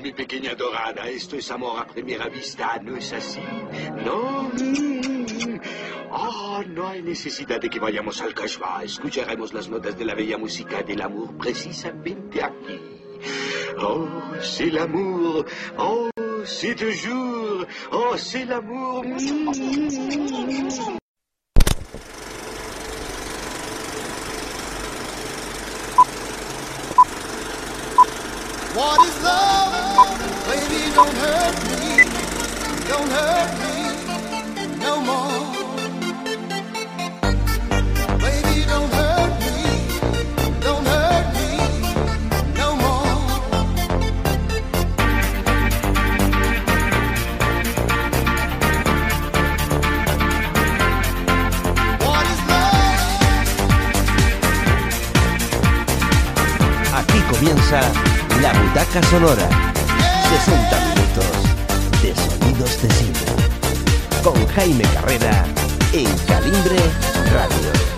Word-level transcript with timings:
pequeña 0.00 0.54
dorada. 0.54 1.08
Esto 1.08 1.36
es 1.36 1.50
amor 1.50 1.80
a 1.80 1.86
primera 1.86 2.28
vista, 2.28 2.78
¿no 2.82 2.96
es 2.96 3.12
así? 3.12 3.40
No. 4.04 4.50
Oh, 6.10 6.62
no 6.66 6.88
hay 6.88 7.02
necesidad 7.02 7.60
de 7.60 7.68
que 7.68 7.78
vayamos 7.78 8.20
al 8.20 8.34
Kashba. 8.34 8.84
Escucharemos 8.84 9.52
las 9.52 9.68
notas 9.68 9.98
de 9.98 10.04
la 10.04 10.14
bella 10.14 10.38
música 10.38 10.82
del 10.82 11.02
amor 11.02 11.36
precisamente 11.38 12.42
aquí. 12.42 12.80
Oh, 13.80 14.08
l'amour. 14.72 15.46
Oh, 15.76 16.10
toujours. 16.76 17.66
Oh, 17.92 18.16
l'amour. 18.46 19.04
What 28.74 29.00
is 29.08 29.22
love? 29.24 29.57
Don't 30.98 31.14
hurt 31.14 31.54
me, 31.68 32.02
don't 32.88 33.08
hurt 33.08 33.50
me 33.60 33.68
comienza 57.30 57.80
La 58.40 58.52
Butaca 58.52 59.00
Sonora. 59.10 59.48
60 60.28 60.77
con 64.22 64.46
Jaime 64.48 64.84
Carrera 64.94 65.44
en 65.92 66.06
Calibre 66.26 66.76
Radio. 67.32 67.97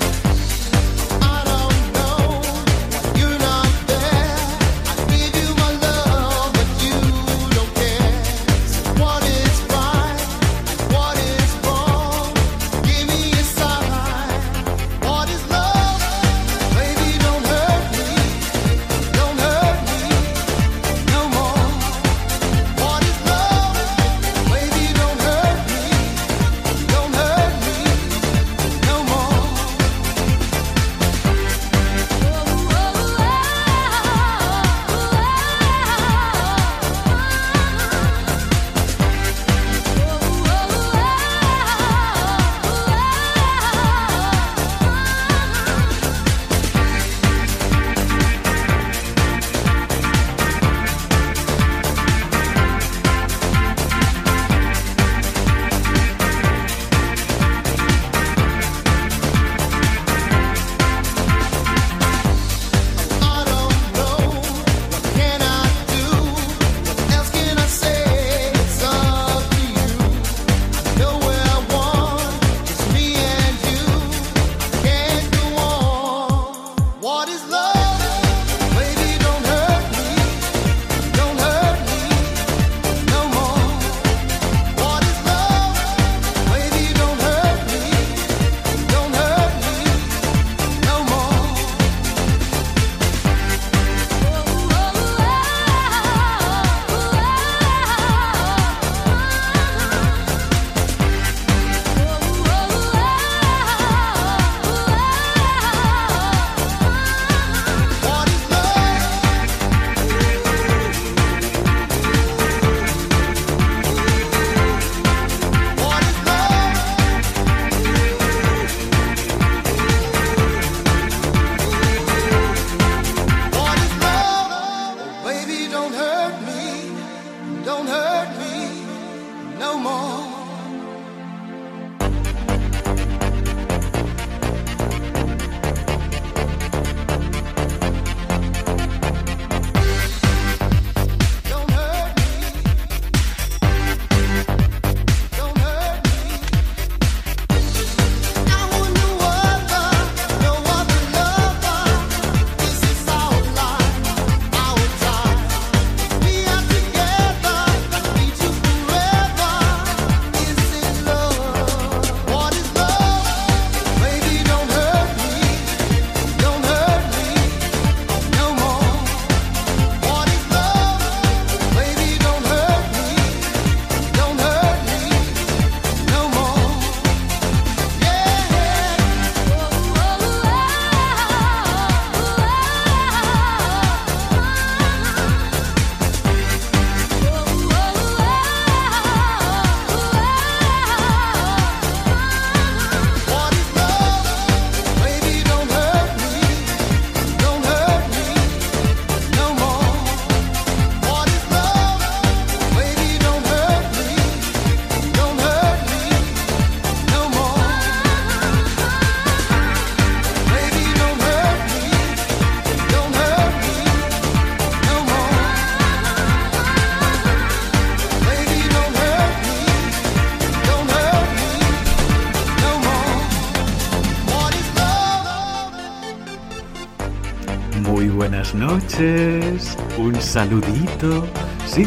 saludito. 230.20 231.26
Sí, 231.66 231.86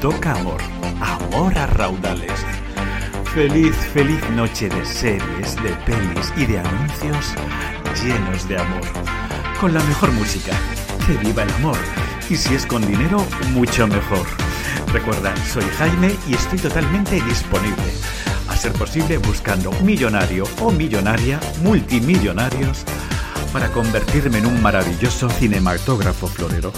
toca 0.00 0.32
amor, 0.32 0.60
amor 1.00 1.56
a 1.58 1.66
raudales. 1.66 2.44
Feliz, 3.34 3.74
feliz 3.92 4.20
noche 4.30 4.68
de 4.68 4.84
series, 4.84 5.56
de 5.62 5.70
pelis 5.84 6.32
y 6.36 6.46
de 6.46 6.60
anuncios 6.60 7.34
llenos 8.02 8.48
de 8.48 8.58
amor. 8.58 8.82
Con 9.60 9.72
la 9.72 9.82
mejor 9.84 10.12
música, 10.12 10.52
que 11.06 11.16
viva 11.18 11.42
el 11.42 11.50
amor. 11.54 11.76
Y 12.28 12.36
si 12.36 12.54
es 12.54 12.66
con 12.66 12.86
dinero, 12.86 13.24
mucho 13.52 13.86
mejor. 13.86 14.26
Recuerda, 14.92 15.34
soy 15.52 15.64
Jaime 15.78 16.14
y 16.28 16.34
estoy 16.34 16.58
totalmente 16.58 17.20
disponible. 17.22 17.84
A 18.48 18.56
ser 18.56 18.72
posible 18.72 19.18
buscando 19.18 19.72
millonario 19.82 20.44
o 20.60 20.70
millonaria, 20.70 21.40
multimillonarios, 21.62 22.84
para 23.52 23.68
convertirme 23.70 24.38
en 24.38 24.46
un 24.46 24.62
maravilloso 24.62 25.28
cinematógrafo 25.28 26.26
florero. 26.26 26.72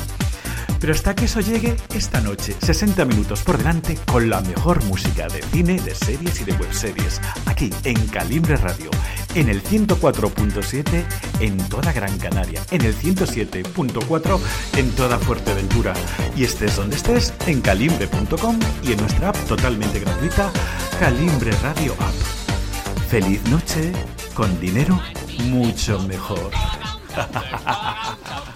Pero 0.80 0.92
hasta 0.92 1.14
que 1.14 1.24
eso 1.24 1.40
llegue, 1.40 1.76
esta 1.94 2.20
noche, 2.20 2.54
60 2.60 3.04
minutos 3.04 3.42
por 3.42 3.58
delante 3.58 3.98
con 4.10 4.28
la 4.28 4.40
mejor 4.40 4.84
música 4.84 5.28
de 5.28 5.42
cine, 5.42 5.80
de 5.80 5.94
series 5.94 6.40
y 6.40 6.44
de 6.44 6.52
webseries, 6.52 7.20
aquí 7.46 7.70
en 7.84 8.06
Calibre 8.08 8.56
Radio, 8.56 8.90
en 9.34 9.48
el 9.48 9.62
104.7 9.62 11.04
en 11.40 11.56
toda 11.68 11.92
Gran 11.92 12.16
Canaria, 12.18 12.62
en 12.70 12.82
el 12.82 12.94
107.4 12.94 14.40
en 14.76 14.90
toda 14.92 15.18
Fuerteventura. 15.18 15.94
Y 16.36 16.44
estés 16.44 16.76
donde 16.76 16.96
estés, 16.96 17.34
en 17.46 17.60
calimbre.com 17.60 18.58
y 18.82 18.92
en 18.92 18.98
nuestra 18.98 19.30
app 19.30 19.36
totalmente 19.46 20.00
gratuita, 20.00 20.50
Calimbre 20.98 21.52
Radio 21.62 21.92
App. 21.94 22.14
Feliz 23.08 23.42
noche, 23.48 23.92
con 24.34 24.58
dinero 24.60 25.00
mucho 25.44 26.00
mejor. 26.00 26.50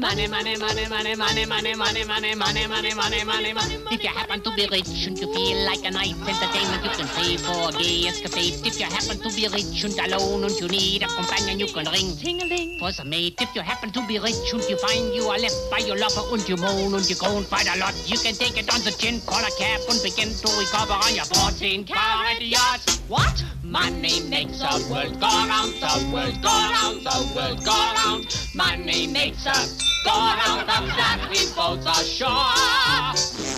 Money, 0.00 0.26
money, 0.28 0.56
money, 0.56 0.88
money, 0.88 1.14
money, 1.14 1.44
money, 1.44 1.44
money, 1.44 1.74
money, 1.74 2.34
money, 2.34 2.34
money, 2.34 2.94
money, 2.94 3.22
money, 3.22 3.52
money. 3.52 3.76
If 3.92 4.02
you 4.02 4.08
happen 4.08 4.40
to 4.40 4.50
be 4.56 4.66
rich 4.72 5.06
and 5.06 5.18
you 5.18 5.28
feel 5.34 5.58
like 5.66 5.84
a 5.84 5.90
nice 5.90 6.16
entertainment, 6.26 6.82
you 6.82 6.90
can 6.96 7.06
pay 7.08 7.36
for 7.36 7.68
a 7.68 7.72
gay 7.72 8.08
escapade. 8.08 8.64
If 8.64 8.80
you 8.80 8.86
happen 8.86 9.20
to 9.20 9.28
be 9.36 9.46
rich 9.52 9.84
and 9.84 9.92
alone 10.00 10.44
and 10.44 10.56
you 10.58 10.68
need 10.68 11.02
a 11.02 11.06
companion, 11.06 11.60
you 11.60 11.66
can 11.66 11.84
ring 11.92 12.16
ting-a-ling 12.16 12.78
for 12.78 12.92
some 12.92 13.10
mate. 13.10 13.36
If 13.42 13.54
you 13.54 13.60
happen 13.60 13.92
to 13.92 14.06
be 14.06 14.18
rich 14.18 14.48
and 14.54 14.64
you 14.64 14.78
find 14.78 15.14
you 15.14 15.24
are 15.24 15.38
left 15.38 15.60
by 15.70 15.84
your 15.84 15.98
lover 15.98 16.24
and 16.32 16.48
you 16.48 16.56
moan 16.56 16.94
and 16.94 17.04
you 17.04 17.16
groan 17.16 17.44
quite 17.44 17.68
a 17.68 17.78
lot, 17.78 17.92
you 18.08 18.16
can 18.16 18.32
take 18.32 18.56
it 18.56 18.72
on 18.72 18.80
the 18.80 18.92
chin, 18.92 19.20
call 19.26 19.44
a 19.44 19.52
cab 19.60 19.84
and 19.90 20.00
begin 20.02 20.32
to 20.32 20.48
recover 20.56 20.96
on 20.96 21.14
your 21.14 21.28
14 21.28 21.84
carat 21.84 22.40
yacht. 22.40 22.80
What? 23.06 23.44
Money 23.62 24.24
makes 24.30 24.60
the 24.60 24.88
world 24.90 25.20
go 25.20 25.28
round, 25.28 25.76
the 25.76 25.92
world 26.10 26.40
go 26.40 26.48
round, 26.48 27.04
the 27.04 27.32
world 27.36 27.64
go 27.64 27.76
round. 28.00 28.24
Money 28.56 29.06
makes 29.06 29.46
us 29.46 29.89
go 30.04 30.10
round, 30.10 30.60
of 30.60 30.86
that 30.96 31.18
we 31.30 31.46
both 31.54 31.86
are 31.86 32.04
sure 32.04 32.30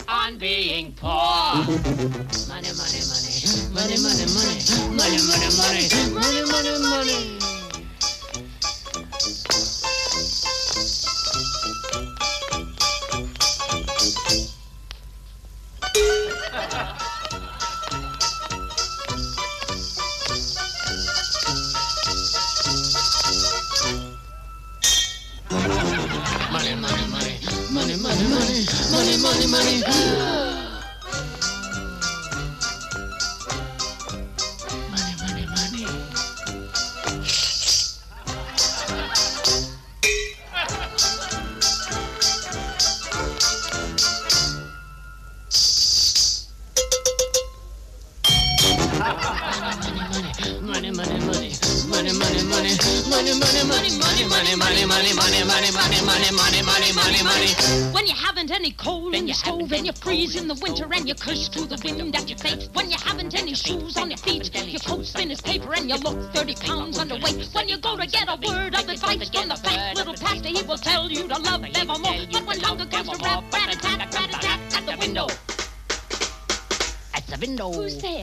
on 0.09 0.39
being 0.39 0.93
poor. 0.93 1.55
Money, 2.49 2.73
money, 2.75 3.03
money, 3.07 3.33
money, 3.73 3.97
money, 3.97 3.97
money, 4.01 4.27
money, 4.33 4.67
money, 4.73 5.49
money, 5.57 5.89
money, 6.15 6.43
money, 6.51 7.09
money. 7.09 7.52
Freeze 60.33 60.43
in 60.43 60.49
the 60.49 60.55
winter 60.63 60.87
and 60.93 61.09
you 61.09 61.15
curse 61.15 61.49
to 61.49 61.61
the 61.67 61.81
wind 61.85 62.15
at 62.17 62.29
your 62.29 62.39
face. 62.39 62.69
When 62.73 62.91
you 62.91 62.97
haven't 62.99 63.39
any 63.39 63.55
shoes 63.55 63.97
on 63.97 64.11
your 64.11 64.19
feet, 64.19 64.51
your 64.55 64.81
coat's 64.81 65.13
thin 65.13 65.31
as 65.31 65.41
paper 65.41 65.75
and 65.75 65.89
you 65.89 65.97
look 65.97 66.33
30 66.33 66.55
pounds 66.57 66.99
underweight. 66.99 67.55
When 67.55 67.69
you 67.69 67.79
go 67.79 67.97
to 67.97 68.07
get 68.07 68.29
a 68.29 68.37
word 68.49 68.75
of 68.75 68.89
advice 68.89 69.29
from 69.29 69.49
the 69.49 69.57
fat 69.57 69.97
little 69.97 70.15
pastor, 70.15 70.49
he 70.49 70.63
will 70.63 70.79
tell 70.79 71.11
you 71.11 71.29
to 71.29 71.39
love 71.39 71.65
evermore. 71.75 72.27
But 72.33 72.47
when 72.47 72.61
hunger 72.61 72.87
comes 72.87 73.09
to 73.11 73.19
rap, 73.25 73.45
rat 73.53 73.75
a 73.75 73.79
tat, 73.79 74.15
rat 74.15 74.31
a 74.31 74.39
tat 74.39 74.61
at 74.77 74.87
the 74.87 74.97
window. 74.99 75.27
At 77.15 77.27
the 77.27 77.39
window. 77.41 77.73
Who's 77.73 78.01
there? 78.01 78.22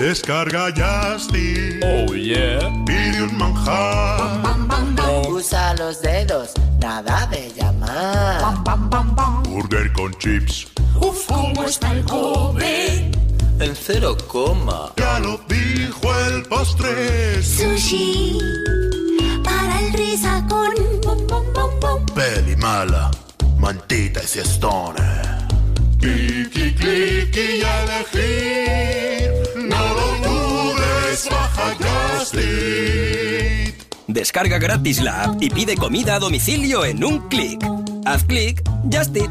Descarga 0.00 0.72
Justin. 0.72 1.80
Oh 1.84 2.14
yeah. 2.14 2.58
Pide 2.86 3.22
un 3.22 3.36
manjar. 3.36 4.40
Usa 5.28 5.74
los 5.74 6.00
dedos, 6.00 6.52
nada 6.80 7.26
de 7.26 7.52
llamar. 7.54 8.54
Burger 9.48 9.92
con 9.92 10.12
chips. 10.14 10.66
Uf, 11.00 11.26
¿cómo 11.26 11.64
está 11.64 11.92
el 11.92 12.04
Kobe? 12.04 13.10
En 13.60 13.76
cero 13.76 14.16
coma. 14.26 14.92
Ya 14.96 15.20
lo 15.20 15.38
dijo 15.48 16.14
el 16.28 16.42
postre. 16.44 17.42
Sushi 17.42 18.38
para 19.44 19.80
el 19.80 19.92
risacón. 19.92 20.74
Peli 22.14 22.56
mala. 22.56 23.10
Mantita 23.58 24.22
y 24.22 24.26
siestone. 24.26 25.39
Clicky, 26.00 26.74
clicky 26.74 27.58
y 27.58 27.62
a 27.62 27.82
elegir. 27.84 29.32
No 29.56 29.94
lo 29.94 30.08
dudes, 30.28 31.28
baja 31.30 31.76
Justin. 32.16 33.74
Descarga 34.06 34.58
gratis 34.58 35.02
la 35.02 35.24
app 35.24 35.42
y 35.42 35.50
pide 35.50 35.76
comida 35.76 36.14
a 36.16 36.18
domicilio 36.18 36.84
en 36.84 37.04
un 37.04 37.28
clic. 37.28 37.62
Haz 38.06 38.24
clic, 38.24 38.62
Just 38.90 39.16
Eat. 39.16 39.30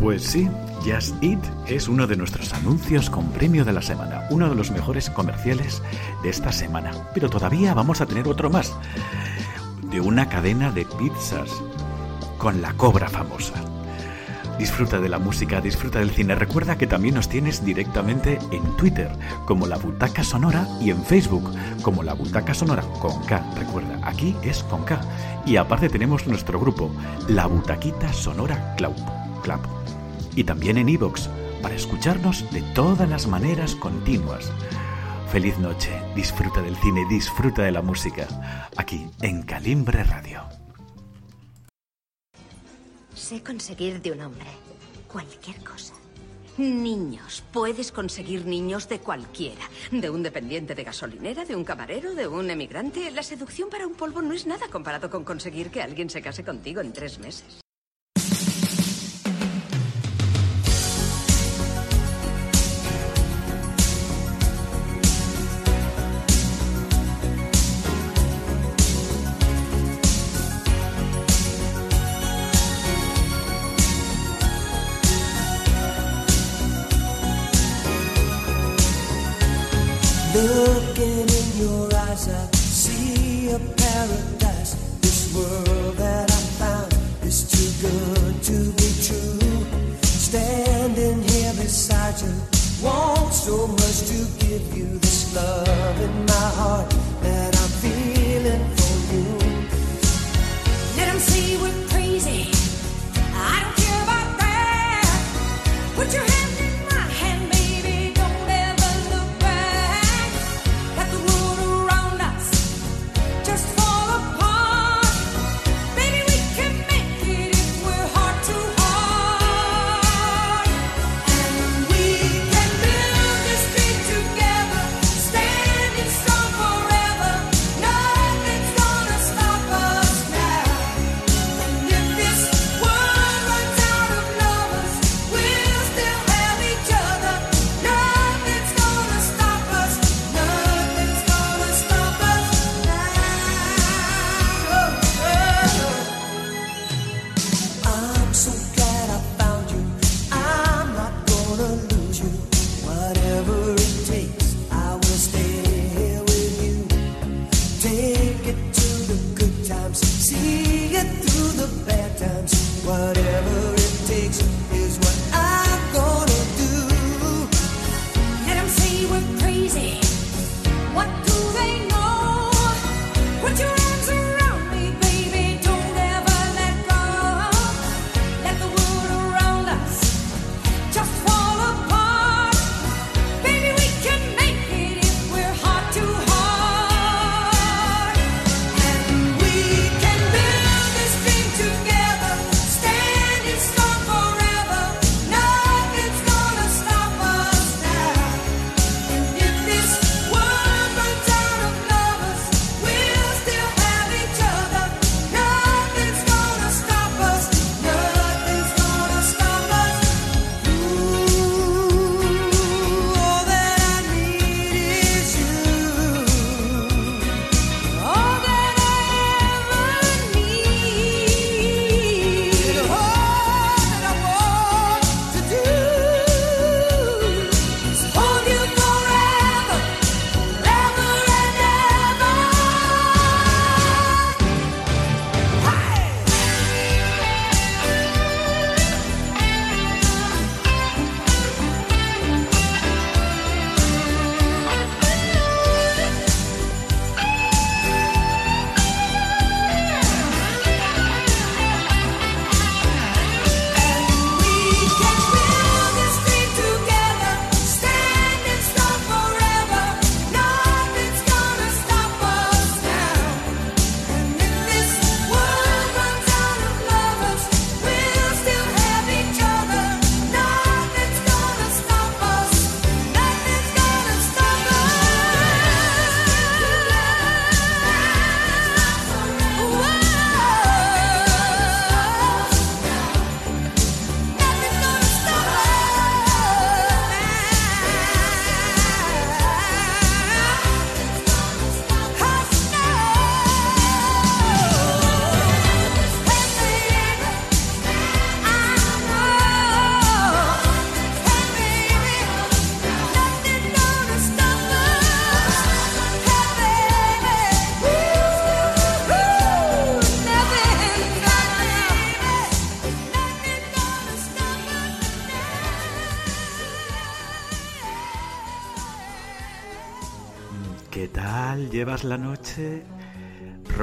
Pues 0.00 0.22
sí, 0.22 0.48
Just 0.84 1.14
Eat 1.22 1.38
es 1.66 1.88
uno 1.88 2.06
de 2.06 2.16
nuestros 2.16 2.52
anuncios 2.52 3.08
con 3.08 3.30
premio 3.30 3.64
de 3.64 3.72
la 3.72 3.80
semana, 3.80 4.26
uno 4.30 4.48
de 4.50 4.54
los 4.54 4.70
mejores 4.70 5.08
comerciales 5.10 5.80
de 6.22 6.30
esta 6.30 6.52
semana. 6.52 6.92
Pero 7.14 7.30
todavía 7.30 7.72
vamos 7.72 8.00
a 8.00 8.06
tener 8.06 8.28
otro 8.28 8.50
más, 8.50 8.74
de 9.94 10.00
una 10.00 10.28
cadena 10.28 10.72
de 10.72 10.84
pizzas 10.84 11.48
con 12.38 12.60
la 12.60 12.72
cobra 12.72 13.08
famosa. 13.08 13.54
Disfruta 14.58 14.98
de 14.98 15.08
la 15.08 15.20
música, 15.20 15.60
disfruta 15.60 16.00
del 16.00 16.10
cine. 16.10 16.34
Recuerda 16.34 16.76
que 16.76 16.88
también 16.88 17.14
nos 17.14 17.28
tienes 17.28 17.64
directamente 17.64 18.40
en 18.50 18.76
Twitter, 18.76 19.08
como 19.46 19.68
La 19.68 19.76
Butaca 19.76 20.24
Sonora, 20.24 20.66
y 20.80 20.90
en 20.90 21.00
Facebook, 21.04 21.48
como 21.82 22.02
La 22.02 22.14
Butaca 22.14 22.54
Sonora, 22.54 22.82
con 23.00 23.22
K. 23.26 23.40
Recuerda, 23.56 24.00
aquí 24.02 24.34
es 24.42 24.64
con 24.64 24.82
K. 24.82 25.00
Y 25.46 25.58
aparte 25.58 25.88
tenemos 25.88 26.26
nuestro 26.26 26.58
grupo, 26.58 26.90
La 27.28 27.46
Butaquita 27.46 28.12
Sonora 28.12 28.74
Club. 28.76 28.96
Club. 29.44 29.60
Y 30.34 30.42
también 30.42 30.76
en 30.76 30.88
iVoox, 30.88 31.28
para 31.62 31.76
escucharnos 31.76 32.50
de 32.50 32.62
todas 32.74 33.08
las 33.08 33.28
maneras 33.28 33.76
continuas. 33.76 34.50
Feliz 35.34 35.58
noche, 35.58 35.90
disfruta 36.14 36.62
del 36.62 36.76
cine, 36.76 37.04
disfruta 37.10 37.62
de 37.64 37.72
la 37.72 37.82
música, 37.82 38.28
aquí 38.76 39.10
en 39.20 39.42
Calimbre 39.42 40.04
Radio. 40.04 40.44
Sé 43.16 43.42
conseguir 43.42 44.00
de 44.00 44.12
un 44.12 44.20
hombre 44.20 44.46
cualquier 45.08 45.56
cosa. 45.64 45.94
Niños. 46.56 47.42
Puedes 47.52 47.90
conseguir 47.90 48.46
niños 48.46 48.88
de 48.88 49.00
cualquiera. 49.00 49.68
De 49.90 50.08
un 50.08 50.22
dependiente 50.22 50.76
de 50.76 50.84
gasolinera, 50.84 51.44
de 51.44 51.56
un 51.56 51.64
camarero, 51.64 52.14
de 52.14 52.28
un 52.28 52.48
emigrante. 52.48 53.10
La 53.10 53.24
seducción 53.24 53.68
para 53.68 53.88
un 53.88 53.94
polvo 53.94 54.22
no 54.22 54.34
es 54.34 54.46
nada 54.46 54.68
comparado 54.70 55.10
con 55.10 55.24
conseguir 55.24 55.72
que 55.72 55.82
alguien 55.82 56.10
se 56.10 56.22
case 56.22 56.44
contigo 56.44 56.80
en 56.80 56.92
tres 56.92 57.18
meses. 57.18 57.63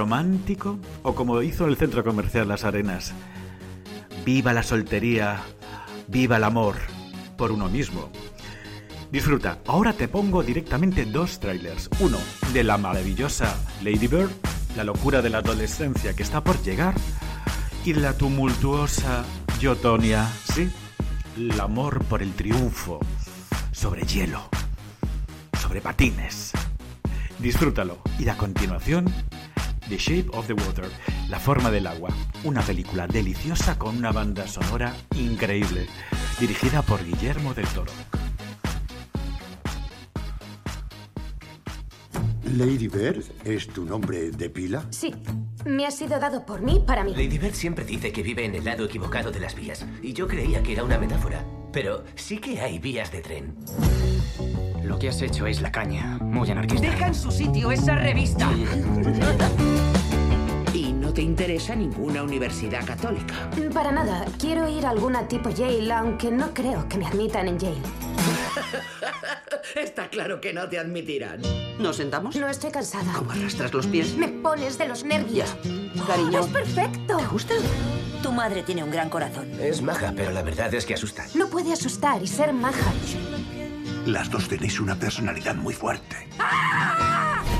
¿Romántico? 0.01 0.79
¿O 1.03 1.13
como 1.13 1.43
hizo 1.43 1.67
el 1.67 1.77
centro 1.77 2.03
comercial 2.03 2.48
Las 2.48 2.63
Arenas? 2.63 3.13
Viva 4.25 4.51
la 4.51 4.63
soltería, 4.63 5.43
viva 6.08 6.38
el 6.38 6.43
amor 6.43 6.77
por 7.38 7.51
uno 7.51 7.70
mismo. 7.70 8.10
Disfruta, 9.12 9.60
ahora 9.67 9.93
te 9.93 10.08
pongo 10.08 10.41
directamente 10.41 11.05
dos 11.05 11.39
trailers. 11.39 11.88
Uno 12.00 12.17
de 12.51 12.63
la 12.63 12.79
maravillosa 12.79 13.55
Lady 13.84 14.08
Bird, 14.08 14.31
la 14.75 14.84
locura 14.84 15.22
de 15.22 15.29
la 15.29 15.38
adolescencia 15.38 16.15
que 16.15 16.24
está 16.24 16.43
por 16.43 16.60
llegar, 16.63 16.96
y 17.86 17.93
la 17.93 18.17
tumultuosa 18.17 19.24
Yotonia, 19.60 20.27
sí, 20.51 20.67
el 21.38 21.60
amor 21.60 22.03
por 22.05 22.24
el 22.24 22.34
triunfo, 22.34 23.00
sobre 23.72 24.01
hielo, 24.08 24.50
sobre 25.62 25.79
patines. 25.79 26.53
Disfrútalo. 27.38 28.00
Y 28.20 28.29
a 28.29 28.38
continuación, 28.38 29.05
The 29.91 29.98
Shape 29.98 30.29
of 30.31 30.48
the 30.48 30.53
Water, 30.53 30.89
La 31.27 31.38
forma 31.38 31.69
del 31.69 31.86
agua, 31.86 32.12
una 32.45 32.62
película 32.62 33.07
deliciosa 33.07 33.77
con 33.77 33.98
una 33.98 34.13
banda 34.13 34.48
sonora 34.48 34.95
increíble, 35.17 35.86
dirigida 36.39 36.81
por 36.81 37.03
Guillermo 37.03 37.53
del 37.53 37.67
Toro. 37.67 37.91
Lady 42.55 42.88
Bird, 42.88 43.25
¿es 43.43 43.67
tu 43.67 43.83
nombre 43.83 44.31
de 44.31 44.50
pila? 44.50 44.86
Sí, 44.91 45.13
me 45.65 45.86
ha 45.86 45.91
sido 45.91 46.21
dado 46.21 46.45
por 46.45 46.62
mí 46.62 46.81
para 46.88 47.03
mí. 47.03 47.12
Lady 47.12 47.38
Bird 47.38 47.53
siempre 47.53 47.83
dice 47.83 48.13
que 48.13 48.24
vive 48.24 48.45
en 48.45 48.55
el 48.55 48.63
lado 48.63 48.86
equivocado 48.86 49.29
de 49.29 49.41
las 49.41 49.55
vías. 49.55 49.86
Y 50.01 50.13
yo 50.13 50.25
creía 50.25 50.63
que 50.63 50.71
era 50.71 50.86
una 50.86 50.98
metáfora. 50.98 51.45
Pero 51.74 52.05
sí 52.15 52.38
que 52.38 52.62
hay 52.62 52.79
vías 52.79 53.12
de 53.12 53.19
tren. 53.19 53.55
Lo 54.83 54.97
que 54.97 55.09
has 55.09 55.21
hecho 55.21 55.45
es 55.47 55.61
la 55.61 55.71
caña, 55.71 56.17
muy 56.21 56.50
anarquista. 56.50 56.88
Deja 56.88 57.07
en 57.07 57.15
su 57.15 57.31
sitio 57.31 57.71
esa 57.71 57.95
revista. 57.95 58.50
Y 60.73 60.93
no 60.93 61.13
te 61.13 61.21
interesa 61.21 61.75
ninguna 61.75 62.23
universidad 62.23 62.85
católica. 62.85 63.50
Para 63.73 63.91
nada, 63.91 64.25
quiero 64.39 64.67
ir 64.67 64.85
a 64.85 64.89
alguna 64.89 65.27
tipo 65.27 65.50
Yale, 65.50 65.91
aunque 65.91 66.31
no 66.31 66.53
creo 66.53 66.88
que 66.88 66.97
me 66.97 67.05
admitan 67.05 67.47
en 67.47 67.59
Yale. 67.59 67.81
Está 69.75 70.09
claro 70.09 70.41
que 70.41 70.53
no 70.53 70.67
te 70.67 70.79
admitirán. 70.79 71.41
¿Nos 71.79 71.97
sentamos? 71.97 72.35
No 72.35 72.47
estoy 72.47 72.71
cansada. 72.71 73.13
¿Cómo 73.13 73.31
arrastras 73.31 73.73
los 73.73 73.88
pies? 73.88 74.15
Me 74.15 74.27
pones 74.27 74.77
de 74.77 74.88
los 74.88 75.03
nervios. 75.03 75.55
Cariño. 76.07 76.41
Es 76.41 76.47
perfecto. 76.47 77.17
¿Te 77.17 77.25
gusta? 77.27 77.53
Tu 78.21 78.31
madre 78.31 78.63
tiene 78.63 78.83
un 78.83 78.91
gran 78.91 79.09
corazón. 79.09 79.50
Es 79.59 79.81
maja, 79.81 80.13
pero 80.15 80.31
la 80.31 80.41
verdad 80.43 80.73
es 80.73 80.85
que 80.85 80.93
asusta. 80.93 81.25
No 81.33 81.47
puede 81.47 81.73
asustar 81.73 82.21
y 82.21 82.27
ser 82.27 82.53
maja. 82.53 82.91
Las 84.05 84.29
dos 84.31 84.48
tenéis 84.48 84.79
una 84.79 84.96
personalidad 84.96 85.53
muy 85.55 85.74
fuerte. 85.75 86.27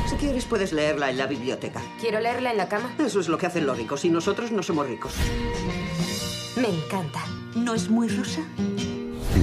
Si 0.10 0.16
quieres, 0.16 0.46
puedes 0.46 0.74
leerla 0.74 1.12
en 1.12 1.18
la 1.18 1.28
biblioteca. 1.28 1.82
Quiero 2.00 2.20
leerla 2.20 2.52
en 2.52 2.58
la 2.58 2.68
cama. 2.68 2.96
Eso 2.98 3.20
es 3.20 3.28
lo 3.28 3.38
que 3.38 3.46
hacen 3.46 3.68
los 3.68 3.78
ricos 3.78 4.04
y 4.06 4.10
nosotros 4.10 4.52
no 4.52 4.64
somos 4.64 4.88
ricos. 4.88 5.14
Me 6.56 6.68
encanta. 6.68 7.24
¿No 7.56 7.76
es 7.76 7.90
muy 7.90 8.08
rosa? 8.08 8.42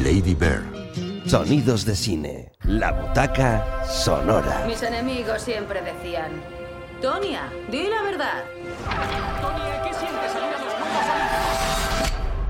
Lady 0.02 0.34
Bird. 0.34 0.64
Sonidos 1.26 1.84
de 1.84 1.94
cine. 1.94 2.52
La 2.64 2.90
butaca 2.90 3.84
sonora. 3.86 4.64
Mis 4.66 4.82
enemigos 4.82 5.42
siempre 5.42 5.80
decían, 5.82 6.42
Tonia, 7.00 7.48
di 7.70 7.86
la 7.86 8.02
verdad. 8.02 8.44
Tonia, 9.40 9.82
¿qué 9.82 9.94
sientes 9.94 10.34
al 10.34 10.50
los 10.50 10.60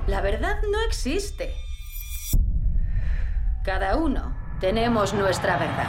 La 0.06 0.22
verdad 0.22 0.62
no 0.72 0.80
existe. 0.86 1.54
Cada 3.64 3.96
uno 3.96 4.37
tenemos 4.60 5.14
nuestra 5.14 5.56
verdad. 5.56 5.88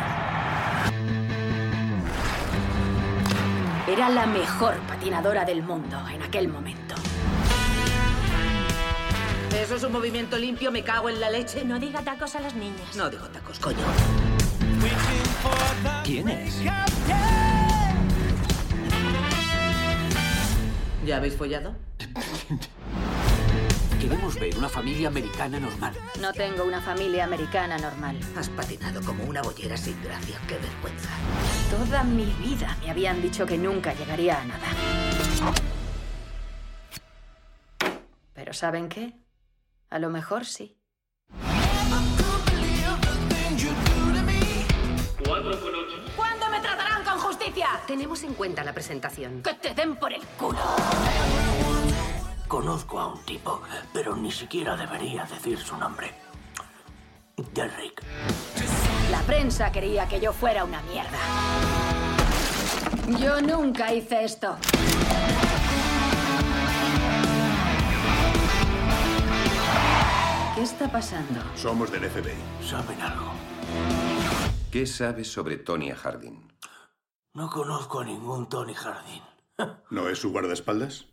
Era 3.87 4.09
la 4.09 4.25
mejor 4.27 4.77
patinadora 4.81 5.43
del 5.45 5.63
mundo 5.63 5.97
en 6.13 6.21
aquel 6.21 6.47
momento. 6.47 6.95
¿Eso 9.55 9.75
es 9.75 9.83
un 9.83 9.91
movimiento 9.91 10.37
limpio? 10.37 10.71
¿Me 10.71 10.83
cago 10.83 11.09
en 11.09 11.19
la 11.19 11.29
leche? 11.29 11.65
No 11.65 11.79
diga 11.79 12.01
tacos 12.01 12.35
a 12.35 12.39
las 12.39 12.53
niñas. 12.53 12.95
No 12.95 13.09
digo 13.09 13.25
tacos, 13.27 13.59
coño. 13.59 13.79
¿Quién 16.03 16.29
es? 16.29 16.61
¿Ya 21.05 21.17
habéis 21.17 21.35
follado? 21.35 21.75
Queremos 23.99 24.39
ver 24.39 24.57
una 24.57 24.69
familia 24.69 25.09
americana 25.09 25.59
normal. 25.59 25.93
No 26.21 26.31
tengo 26.31 26.63
una 26.63 26.79
familia 26.79 27.25
americana 27.25 27.77
normal. 27.77 28.17
Has 28.37 28.47
patinado 28.47 29.01
como 29.01 29.25
una 29.25 29.41
bollera 29.41 29.75
sin 29.75 30.01
gracia. 30.01 30.39
¡Qué 30.47 30.55
vergüenza! 30.57 31.09
Toda 31.69 32.03
mi 32.03 32.25
vida 32.25 32.77
me 32.81 32.91
habían 32.91 33.21
dicho 33.21 33.45
que 33.45 33.57
nunca 33.57 33.93
llegaría 33.93 34.39
a 34.39 34.45
nada. 34.45 34.67
Pero 38.33 38.53
¿saben 38.53 38.87
qué? 38.87 39.13
A 39.89 39.99
lo 39.99 40.09
mejor 40.09 40.45
sí. 40.45 40.77
¿Cuándo 46.15 46.49
me 46.49 46.61
tratarán 46.61 47.03
con 47.03 47.19
justicia? 47.19 47.67
Tenemos 47.85 48.23
en 48.23 48.33
cuenta 48.33 48.63
la 48.63 48.71
presentación. 48.71 49.43
Que 49.43 49.55
te 49.55 49.73
den 49.73 49.97
por 49.97 50.13
el 50.13 50.21
culo. 50.37 50.57
Conozco 52.49 52.99
a 52.99 53.05
un 53.05 53.19
tipo, 53.25 53.61
pero 53.93 54.15
ni 54.15 54.31
siquiera 54.31 54.75
debería 54.75 55.23
decir 55.25 55.59
su 55.59 55.77
nombre. 55.77 56.11
Derrick. 57.53 58.03
La 59.11 59.21
prensa 59.21 59.71
quería 59.71 60.07
que 60.07 60.19
yo 60.19 60.33
fuera 60.33 60.63
una 60.65 60.81
mierda. 60.81 61.19
Yo 63.19 63.39
nunca 63.39 63.93
hice 63.93 64.23
esto. 64.23 64.57
¿Qué 70.55 70.61
está 70.63 70.91
pasando? 70.91 71.41
Somos 71.55 71.91
del 71.91 72.09
FBI. 72.09 72.67
¿Saben 72.67 72.99
algo? 72.99 73.31
¿Qué 74.71 74.87
sabes 74.87 75.31
sobre 75.31 75.57
Tonya 75.57 75.95
Harding? 75.95 76.51
No 77.35 77.47
conozco 77.47 77.99
a 77.99 78.05
ningún 78.05 78.49
Tony 78.49 78.73
Harding. 78.73 79.21
¿No 79.91 80.09
es 80.09 80.17
su 80.17 80.31
guardaespaldas? 80.31 81.05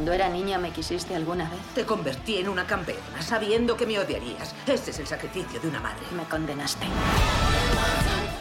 Cuando 0.00 0.14
era 0.14 0.30
niña 0.30 0.56
me 0.56 0.70
quisiste 0.70 1.14
alguna 1.14 1.46
vez. 1.50 1.60
Te 1.74 1.84
convertí 1.84 2.38
en 2.38 2.48
una 2.48 2.66
campeona 2.66 3.20
sabiendo 3.20 3.76
que 3.76 3.84
me 3.84 3.98
odiarías. 3.98 4.54
Ese 4.66 4.92
es 4.92 4.98
el 4.98 5.06
sacrificio 5.06 5.60
de 5.60 5.68
una 5.68 5.78
madre. 5.78 6.06
Me 6.12 6.24
condenaste. 6.24 6.86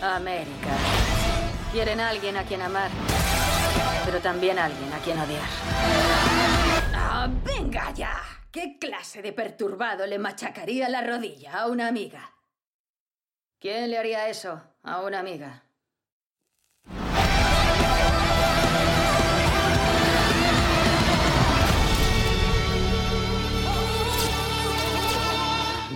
América. 0.01 0.69
Quieren 1.73 1.99
a 1.99 2.11
alguien 2.11 2.37
a 2.37 2.45
quien 2.45 2.61
amar, 2.61 2.89
pero 4.05 4.21
también 4.21 4.57
a 4.57 4.67
alguien 4.67 4.93
a 4.93 4.99
quien 4.99 5.19
odiar. 5.19 5.49
¡Ah, 6.95 7.27
venga 7.43 7.91
ya! 7.91 8.21
¿Qué 8.49 8.77
clase 8.79 9.21
de 9.21 9.33
perturbado 9.33 10.07
le 10.07 10.17
machacaría 10.17 10.87
la 10.87 11.01
rodilla 11.01 11.59
a 11.59 11.67
una 11.67 11.89
amiga? 11.89 12.35
¿Quién 13.59 13.89
le 13.89 13.97
haría 13.97 14.29
eso 14.29 14.61
a 14.81 15.01
una 15.01 15.19
amiga? 15.19 15.61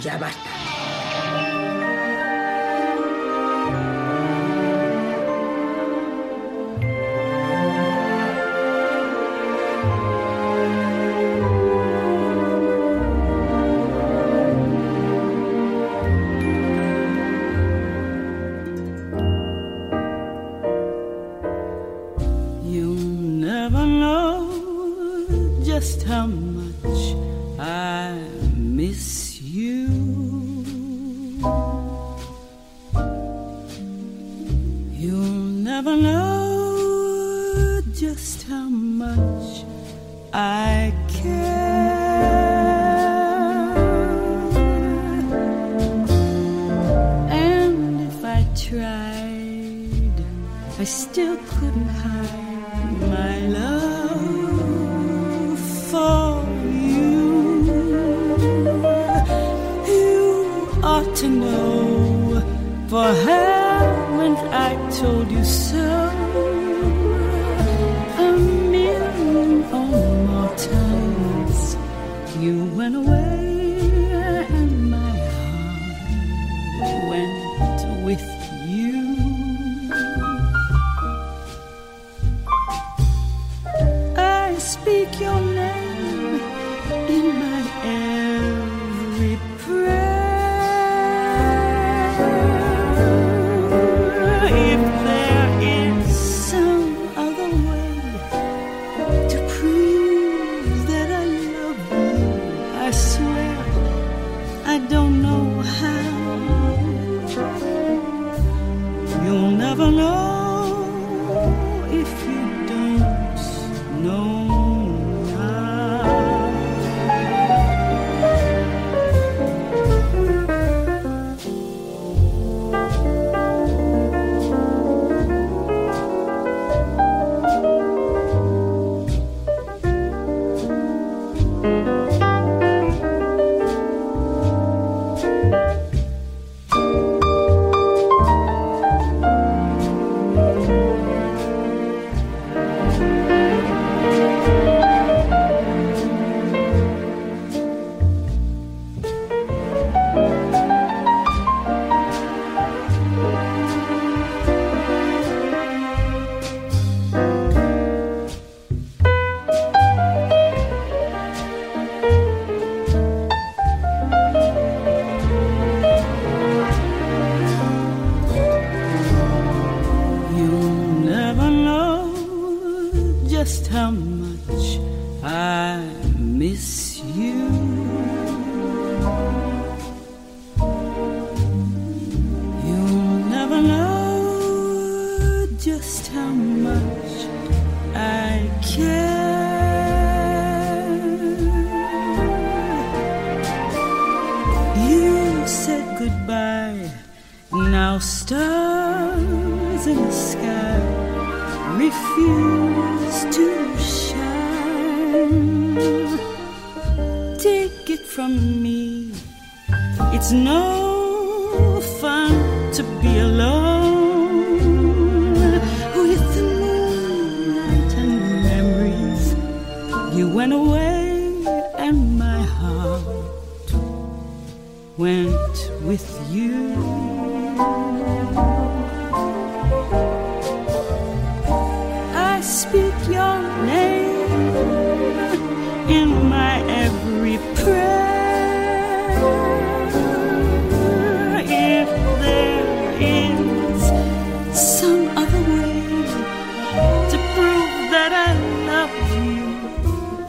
Ya 0.03 0.17
basta. 0.17 0.52
Never 35.83 36.01
know 36.01 37.81
just 37.93 38.43
how 38.43 38.69
much 38.69 39.65
I 40.31 40.72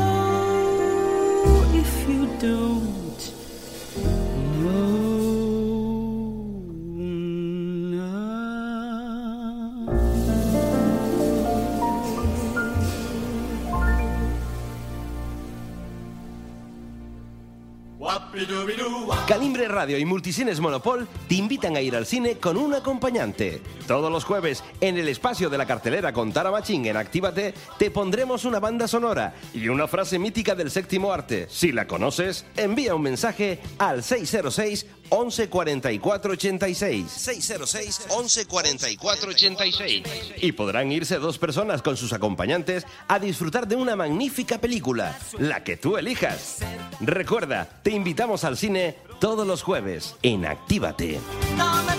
Radio 19.77 19.99
y 19.99 20.07
Multicines 20.07 20.59
Monopol 20.59 21.07
te 21.29 21.35
invitan 21.35 21.77
a 21.77 21.83
ir 21.83 21.95
al 21.95 22.07
cine 22.07 22.39
con 22.39 22.57
un 22.57 22.73
acompañante. 22.73 23.61
Todos 23.87 24.11
los 24.11 24.25
jueves, 24.25 24.65
en 24.81 24.97
el 24.97 25.07
espacio 25.07 25.51
de 25.51 25.59
la 25.59 25.67
cartelera 25.67 26.15
con 26.15 26.33
Tara 26.33 26.51
Machín 26.51 26.87
en 26.87 26.97
Actívate, 26.97 27.53
te 27.79 27.91
pondremos 27.91 28.47
una 28.47 28.59
banda 28.59 28.89
sonora 28.89 29.35
y 29.53 29.69
una 29.69 29.87
frase 29.87 30.19
mítica 30.19 30.55
del 30.55 30.71
séptimo 30.71 31.13
arte. 31.13 31.47
Si 31.51 31.73
la 31.73 31.87
conoces, 31.87 32.47
envía 32.57 32.95
un 32.95 33.03
mensaje 33.03 33.61
al 33.77 34.03
606 34.03 34.87
11 35.11 35.49
44 35.49 36.33
86. 36.33 37.11
606 37.11 38.07
11 38.11 38.47
44 38.47 39.31
86. 39.31 40.03
Y 40.43 40.53
podrán 40.53 40.93
irse 40.93 41.19
dos 41.19 41.39
personas 41.39 41.83
con 41.83 41.97
sus 41.97 42.13
acompañantes 42.13 42.87
a 43.09 43.19
disfrutar 43.19 43.67
de 43.67 43.77
una 43.77 43.97
magnífica 43.97 44.59
película, 44.59 45.19
la 45.39 45.65
que 45.65 45.77
tú 45.77 45.97
elijas. 45.97 46.59
Recuerda, 47.01 47.69
te 47.83 47.91
invitamos 47.91 48.45
al 48.45 48.57
cine 48.57 48.97
todos 49.21 49.47
los 49.47 49.63
jueves 49.63 50.17
en 50.23 50.47
Actívate. 50.47 51.21
No 51.57 51.83
me 51.83 51.93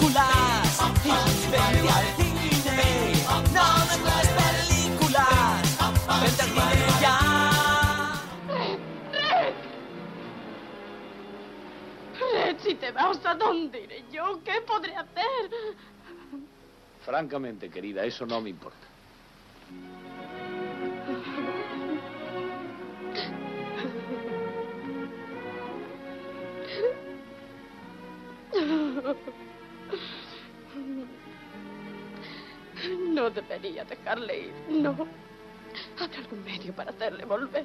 películas, 0.00 0.78
te 12.80 12.90
vas, 12.92 13.24
¿a 13.24 13.34
dónde 13.34 13.82
iré 13.82 14.04
yo? 14.10 14.40
¿Qué 14.42 14.62
podré 14.66 14.96
hacer? 14.96 15.50
Francamente, 17.04 17.70
querida, 17.70 18.04
eso 18.04 18.26
no 18.26 18.40
me 18.40 18.50
importa. 18.50 18.78
No 33.08 33.30
debería 33.30 33.84
dejarle 33.84 34.40
ir, 34.46 34.52
no. 34.68 34.90
Habrá 36.00 36.18
algún 36.18 36.44
medio 36.44 36.72
para 36.72 36.90
hacerle 36.90 37.24
volver. 37.24 37.64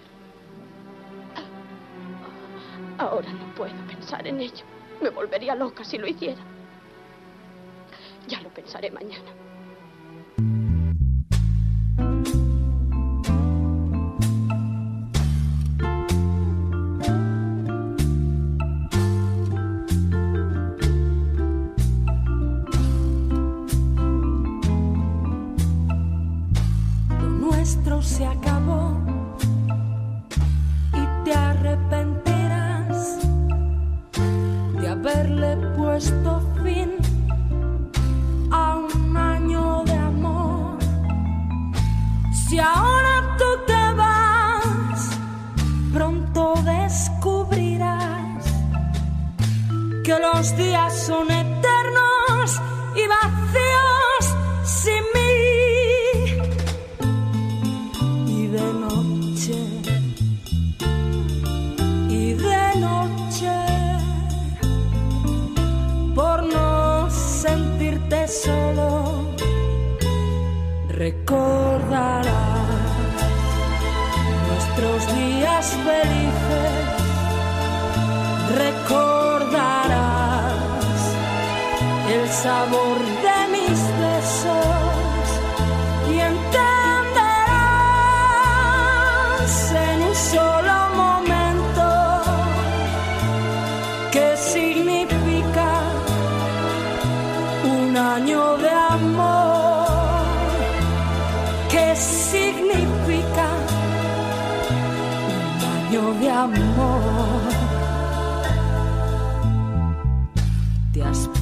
Ahora 2.97 3.31
no 3.31 3.55
puedo 3.55 3.73
pensar 3.87 4.27
en 4.27 4.41
ello. 4.41 4.65
Me 4.99 5.09
volvería 5.09 5.55
loca 5.55 5.83
si 5.85 5.97
lo 5.97 6.07
hiciera. 6.07 6.45
Ya 8.25 8.41
lo 8.41 8.51
pensaré 8.51 8.91
mañana. 8.91 9.37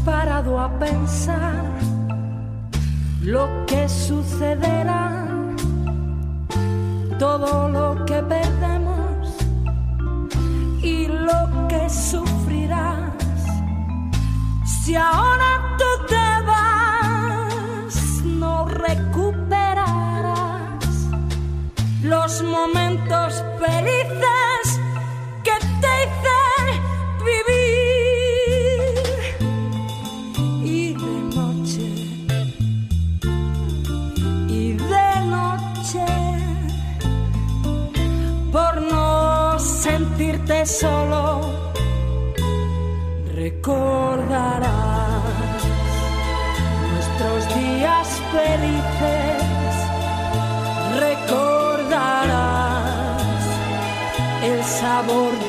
Parado 0.05 0.59
a 0.59 0.69
pensar 0.79 1.63
lo 3.21 3.47
que 3.65 3.87
sucederá? 3.87 5.27
Todo 7.19 7.69
lo 7.69 8.05
que 8.05 8.21
perdemos 8.23 9.29
y 10.81 11.07
lo 11.07 11.67
que 11.67 11.89
sufrirás. 11.89 13.13
Si 14.65 14.95
ahora 14.95 15.75
tú 15.77 16.05
te 16.07 16.43
vas, 16.45 17.95
no 18.25 18.65
recuperarás 18.65 19.87
los 22.03 22.43
momentos 22.43 23.43
felices 23.59 24.32
solo, 40.65 41.41
recordarás 43.35 44.71
nuestros 46.91 47.55
días 47.55 48.07
felices, 48.31 49.43
recordarás 50.99 52.23
el 54.43 54.63
sabor 54.63 55.42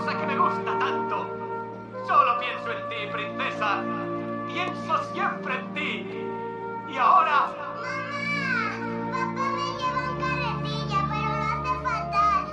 rosa 0.00 0.18
que 0.18 0.26
me 0.26 0.38
gusta 0.38 0.78
tanto. 0.78 1.26
Solo 2.06 2.38
pienso 2.38 2.70
en 2.72 2.88
ti, 2.88 3.12
princesa. 3.12 3.82
Pienso 4.46 5.04
siempre 5.12 5.54
en 5.54 5.74
ti. 5.74 6.26
Y 6.88 6.96
ahora... 6.96 7.52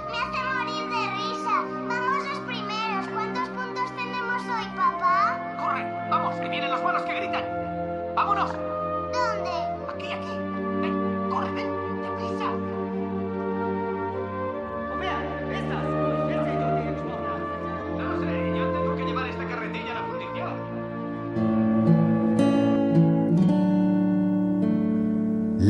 Me 0.10 0.18
hace 0.20 0.40
morir 0.44 0.90
de 0.90 1.08
risa. 1.16 1.64
Vamos 1.88 2.28
los 2.28 2.40
primeros. 2.40 3.08
¿Cuántos 3.14 3.50
puntos 3.50 3.96
tenemos 3.96 4.42
hoy, 4.44 4.68
papá? 4.76 5.40
¡Corre! 5.58 6.10
¡Vamos, 6.10 6.36
que 6.36 6.50
vienen 6.50 6.72
los 6.72 6.84
malos 6.84 7.04
que 7.04 7.14
gritan! 7.14 7.46
¡Vámonos! 8.16 8.67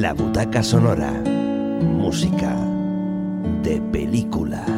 La 0.07 0.13
butaca 0.13 0.63
sonora. 0.63 1.11
Música 1.81 2.55
de 3.61 3.81
película. 3.91 4.76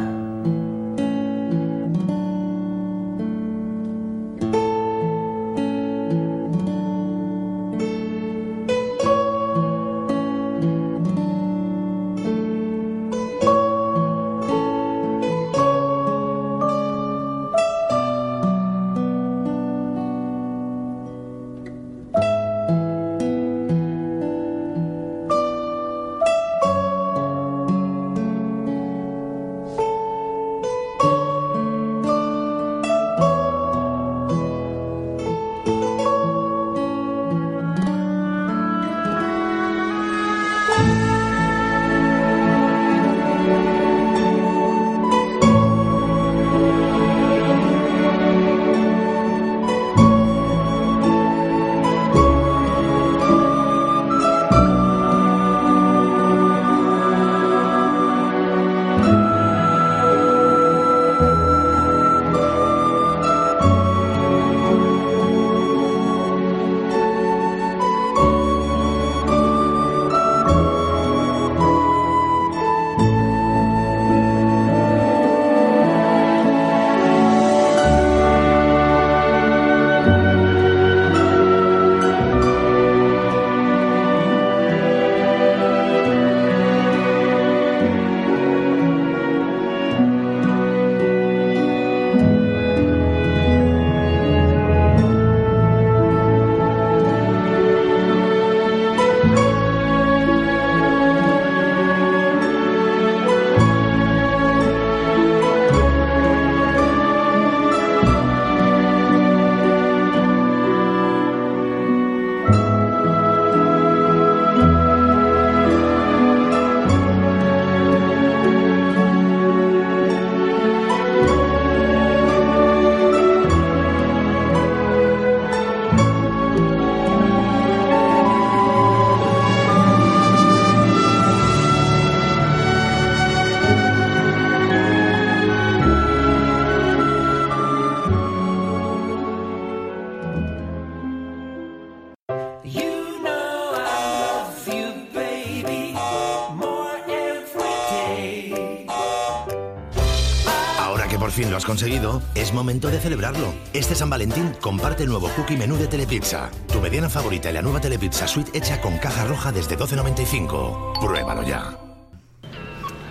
Has 151.60 151.66
conseguido, 151.66 152.22
es 152.34 152.54
momento 152.54 152.88
de 152.88 152.98
celebrarlo. 152.98 153.52
Este 153.74 153.94
San 153.94 154.08
Valentín 154.08 154.54
comparte 154.62 155.02
el 155.02 155.10
nuevo 155.10 155.28
cookie 155.36 155.58
menú 155.58 155.76
de 155.76 155.88
Telepizza. 155.88 156.50
Tu 156.72 156.80
mediana 156.80 157.10
favorita 157.10 157.50
y 157.50 157.52
la 157.52 157.60
nueva 157.60 157.82
Telepizza 157.82 158.26
Suite 158.26 158.56
hecha 158.56 158.80
con 158.80 158.96
caja 158.96 159.26
roja 159.26 159.52
desde 159.52 159.76
12.95. 159.76 160.98
Pruébalo 161.00 161.42
ya. 161.42 161.76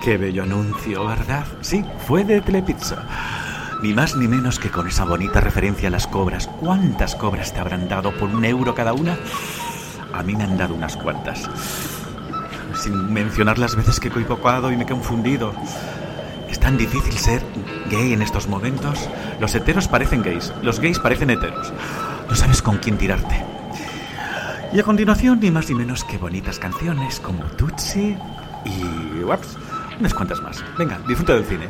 Qué 0.03 0.17
bello 0.17 0.41
anuncio, 0.43 1.05
¿verdad? 1.05 1.45
Sí, 1.61 1.85
fue 2.07 2.23
de 2.23 2.41
Telepizza. 2.41 3.03
Ni 3.83 3.93
más 3.93 4.15
ni 4.15 4.27
menos 4.27 4.57
que 4.57 4.71
con 4.71 4.87
esa 4.87 5.05
bonita 5.05 5.41
referencia 5.41 5.89
a 5.89 5.91
las 5.91 6.07
cobras. 6.07 6.47
¿Cuántas 6.59 7.15
cobras 7.15 7.53
te 7.53 7.59
habrán 7.59 7.87
dado 7.87 8.11
por 8.17 8.29
un 8.29 8.45
euro 8.45 8.73
cada 8.73 8.93
una? 8.93 9.15
A 10.11 10.23
mí 10.23 10.35
me 10.35 10.45
han 10.45 10.57
dado 10.57 10.73
unas 10.73 10.97
cuantas. 10.97 11.47
Sin 12.73 13.13
mencionar 13.13 13.59
las 13.59 13.75
veces 13.75 13.99
que 13.99 14.07
he 14.07 14.11
equivocado 14.11 14.71
y 14.71 14.75
me 14.75 14.85
he 14.85 14.87
confundido. 14.87 15.53
Es 16.49 16.59
tan 16.59 16.77
difícil 16.77 17.13
ser 17.13 17.41
gay 17.89 18.13
en 18.13 18.21
estos 18.21 18.47
momentos. 18.47 19.09
Los 19.39 19.53
heteros 19.55 19.87
parecen 19.87 20.23
gays, 20.23 20.51
los 20.61 20.79
gays 20.79 20.99
parecen 20.99 21.29
heteros. 21.29 21.71
No 22.27 22.35
sabes 22.35 22.61
con 22.61 22.77
quién 22.77 22.97
tirarte. 22.97 23.45
Y 24.73 24.79
a 24.79 24.83
continuación, 24.83 25.39
ni 25.39 25.49
más 25.49 25.69
ni 25.69 25.75
menos 25.75 26.03
que 26.03 26.17
bonitas 26.17 26.59
canciones 26.59 27.19
como 27.19 27.43
Tutsi 27.43 28.15
y... 28.65 29.23
ups, 29.23 29.57
unas 29.99 30.13
cuantas 30.13 30.41
más. 30.41 30.63
Venga, 30.77 30.99
disfruta 31.07 31.33
del 31.33 31.45
cine. 31.45 31.67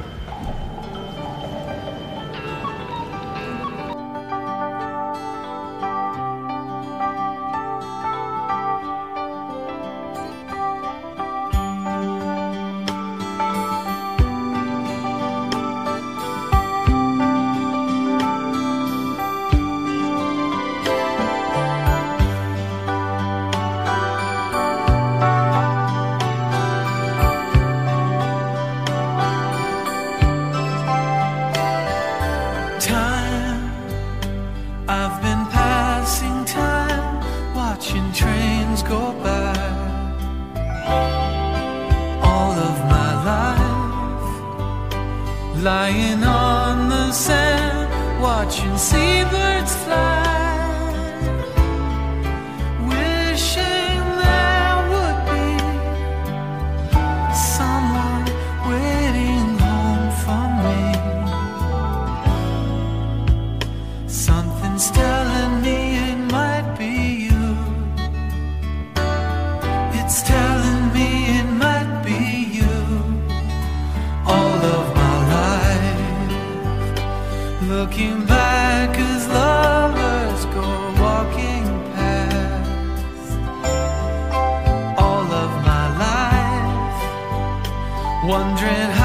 Wondering 88.29 88.98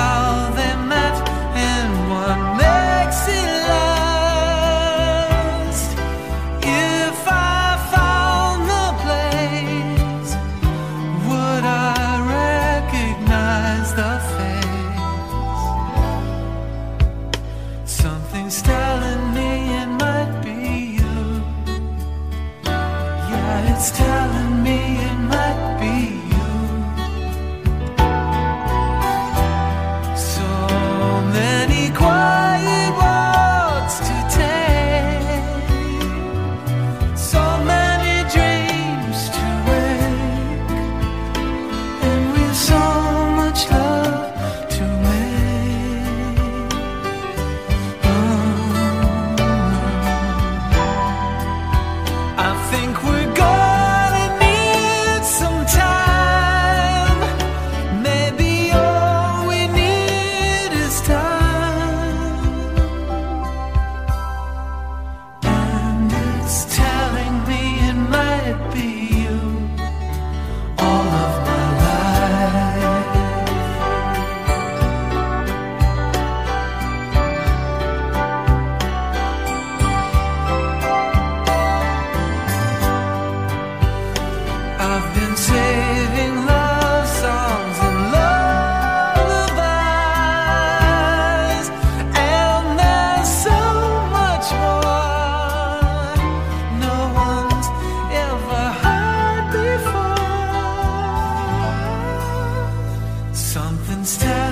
Something's 103.55 104.19
telling 104.19 104.44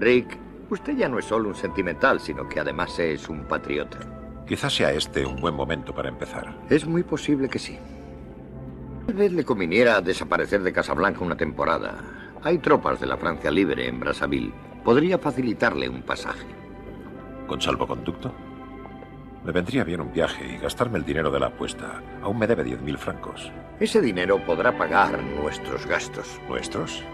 Rick, 0.00 0.38
usted 0.70 0.96
ya 0.96 1.08
no 1.10 1.18
es 1.18 1.26
solo 1.26 1.50
un 1.50 1.54
sentimental, 1.54 2.20
sino 2.20 2.48
que 2.48 2.58
además 2.58 2.98
es 2.98 3.28
un 3.28 3.44
patriota. 3.44 3.98
Quizás 4.48 4.74
sea 4.74 4.92
este 4.92 5.26
un 5.26 5.36
buen 5.36 5.54
momento 5.54 5.94
para 5.94 6.08
empezar. 6.08 6.56
Es 6.70 6.86
muy 6.86 7.02
posible 7.02 7.48
que 7.48 7.58
sí. 7.58 7.78
Tal 9.06 9.14
vez 9.14 9.32
le 9.32 9.44
conviniera 9.44 10.00
desaparecer 10.00 10.62
de 10.62 10.72
Casablanca 10.72 11.20
una 11.20 11.36
temporada. 11.36 11.98
Hay 12.42 12.58
tropas 12.58 12.98
de 12.98 13.06
la 13.06 13.18
Francia 13.18 13.50
Libre 13.50 13.86
en 13.86 14.00
Brazzaville. 14.00 14.54
Podría 14.82 15.18
facilitarle 15.18 15.88
un 15.88 16.02
pasaje. 16.02 16.46
¿Con 17.46 17.60
salvoconducto? 17.60 18.32
Me 19.44 19.52
vendría 19.52 19.84
bien 19.84 20.00
un 20.00 20.12
viaje 20.12 20.54
y 20.54 20.58
gastarme 20.58 20.98
el 20.98 21.04
dinero 21.04 21.30
de 21.30 21.40
la 21.40 21.48
apuesta. 21.48 22.02
Aún 22.22 22.38
me 22.38 22.46
debe 22.46 22.64
10.000 22.64 22.96
francos. 22.96 23.52
Ese 23.78 24.00
dinero 24.00 24.42
podrá 24.46 24.76
pagar 24.76 25.22
nuestros 25.22 25.86
gastos. 25.86 26.40
¿Nuestros? 26.48 27.04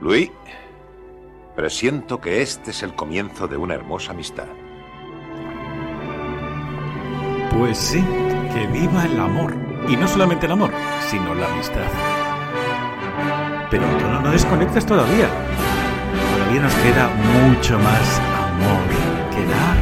Luis, 0.00 0.30
presiento 1.54 2.20
que 2.20 2.42
este 2.42 2.72
es 2.72 2.82
el 2.82 2.94
comienzo 2.94 3.46
de 3.46 3.56
una 3.56 3.74
hermosa 3.74 4.12
amistad. 4.12 4.46
Pues 7.56 7.78
sí, 7.78 8.04
que 8.52 8.66
viva 8.66 9.04
el 9.04 9.18
amor. 9.18 9.54
Y 9.88 9.96
no 9.96 10.08
solamente 10.08 10.46
el 10.46 10.52
amor, 10.52 10.70
sino 11.08 11.34
la 11.34 11.46
amistad. 11.46 11.86
Pero 13.70 13.84
tú 13.98 14.06
no, 14.06 14.20
no 14.20 14.30
desconectas 14.30 14.86
todavía. 14.86 15.28
Todavía 16.32 16.62
nos 16.62 16.74
queda 16.74 17.08
mucho 17.08 17.78
más 17.78 18.20
amor 18.50 19.34
que 19.34 19.44
dar 19.46 19.73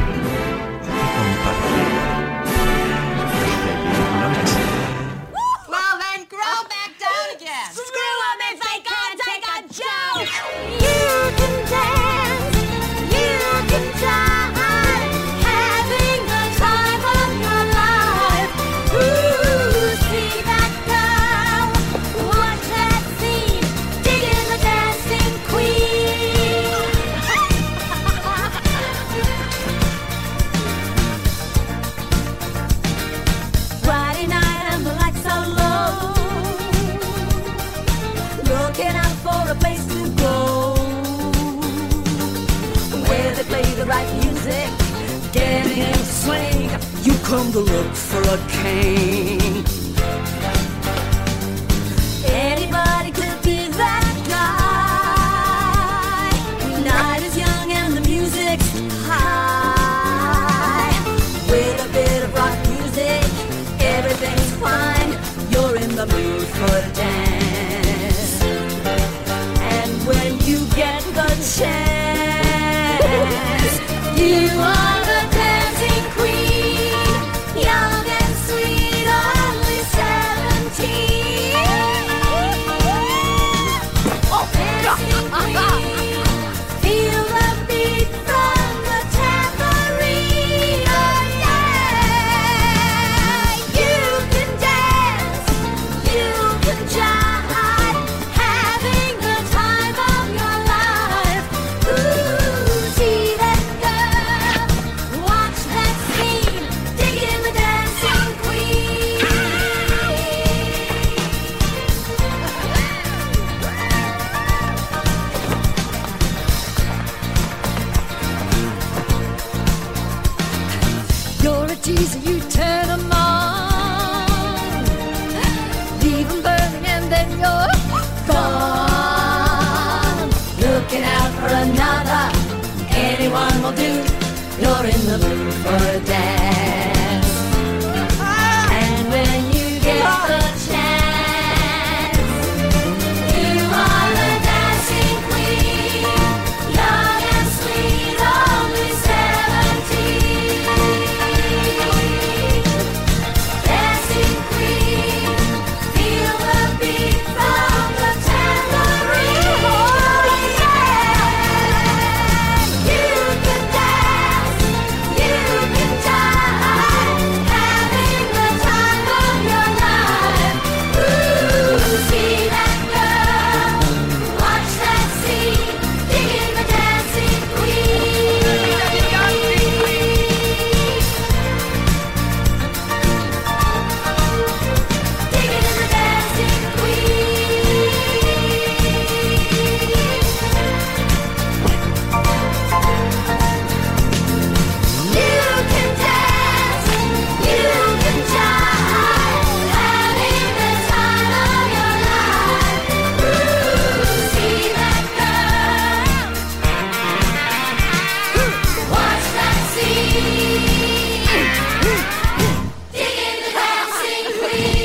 free. 214.53 214.82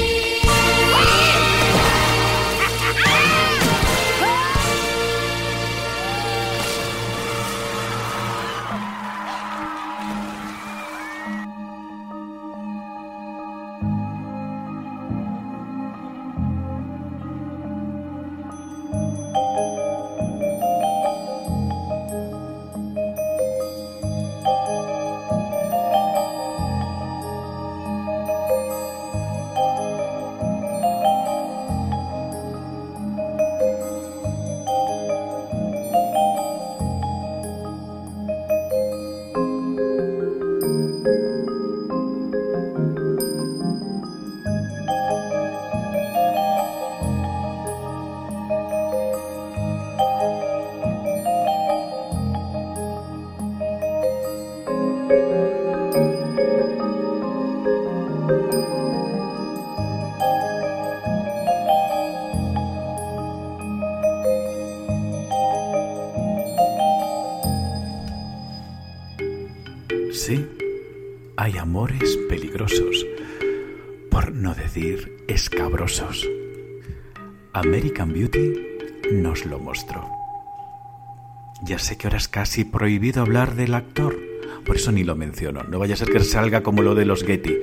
Casi 82.31 82.65
prohibido 82.65 83.23
hablar 83.23 83.55
del 83.55 83.75
actor, 83.75 84.17
por 84.65 84.77
eso 84.77 84.93
ni 84.93 85.05
lo 85.05 85.17
menciono. 85.17 85.63
No 85.65 85.79
vaya 85.79 85.95
a 85.95 85.97
ser 85.97 86.09
que 86.11 86.21
salga 86.21 86.63
como 86.63 86.83
lo 86.83 86.95
de 86.95 87.05
los 87.05 87.25
Getty, 87.25 87.57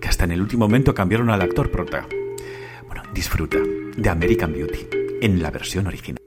que 0.00 0.08
hasta 0.08 0.24
en 0.24 0.32
el 0.32 0.42
último 0.42 0.66
momento 0.66 0.94
cambiaron 0.94 1.30
al 1.30 1.42
actor 1.42 1.70
prota. 1.70 2.06
Bueno, 2.86 3.02
disfruta 3.14 3.58
de 3.96 4.08
American 4.08 4.52
Beauty 4.52 4.86
en 5.20 5.42
la 5.42 5.50
versión 5.50 5.86
original. 5.86 6.19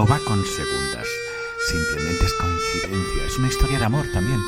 No 0.00 0.06
va 0.06 0.18
con 0.20 0.42
segundas. 0.46 1.06
Simplemente 1.68 2.24
es 2.24 2.32
coincidencia. 2.32 3.22
Es 3.26 3.36
una 3.36 3.48
historia 3.48 3.78
de 3.78 3.84
amor 3.84 4.06
también. 4.14 4.40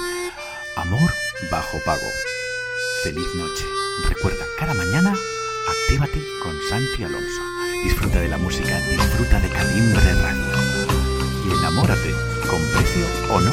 Amor 0.76 1.12
bajo 1.50 1.78
pago. 1.84 2.10
Feliz 3.02 3.26
noche. 3.34 3.66
Recuerda, 4.08 4.46
cada 4.58 4.72
mañana 4.72 5.14
actívate 5.68 6.24
con 6.42 6.58
Santi 6.70 7.04
Alonso. 7.04 7.42
Disfruta 7.84 8.20
de 8.20 8.28
la 8.28 8.38
música, 8.38 8.80
disfruta 8.88 9.40
de 9.40 9.50
Calimbre 9.50 10.14
Radio. 10.14 10.46
Y 11.44 11.52
enamórate, 11.58 12.14
con 12.48 12.66
precio 12.70 13.06
o 13.28 13.40
no, 13.42 13.52